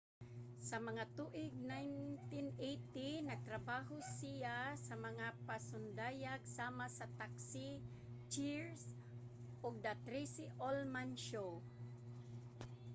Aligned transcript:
sa 0.69 0.77
mga 0.87 1.03
tuig 1.17 1.53
1980 2.33 3.29
nagtrabaho 3.29 3.95
siya 4.17 4.59
sa 4.87 4.95
mga 5.05 5.27
pasundayag 5.47 6.41
sama 6.57 6.85
sa 6.97 7.05
taksi 7.21 7.69
cheers 8.33 8.81
ug 9.65 9.73
the 9.85 9.93
tracey 10.05 10.47
ullman 10.69 11.11
show 11.27 11.49